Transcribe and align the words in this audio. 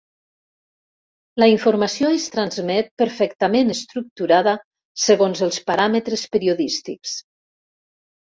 La 1.43 1.49
informació 1.51 2.09
es 2.19 2.25
transmet 2.35 2.89
perfectament 3.01 3.69
estructurada 3.75 4.55
segons 5.03 5.45
els 5.49 5.61
paràmetres 5.69 6.25
periodístics. 6.39 7.15